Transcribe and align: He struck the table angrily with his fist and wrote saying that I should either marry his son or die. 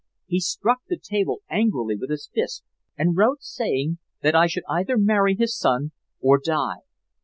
He 0.25 0.39
struck 0.39 0.79
the 0.89 0.97
table 0.97 1.41
angrily 1.47 1.95
with 1.95 2.09
his 2.09 2.27
fist 2.33 2.63
and 2.97 3.15
wrote 3.15 3.43
saying 3.43 3.99
that 4.23 4.33
I 4.33 4.47
should 4.47 4.63
either 4.67 4.97
marry 4.97 5.35
his 5.35 5.55
son 5.55 5.91
or 6.19 6.39
die. 6.43 6.79